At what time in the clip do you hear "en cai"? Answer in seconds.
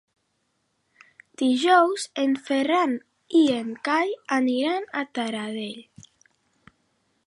3.59-4.17